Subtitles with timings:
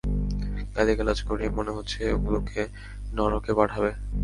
[0.75, 2.61] গালিগালাজ করেই মনে হচ্ছে ওগুলোকে
[3.13, 3.91] নরকে পাঠাবে!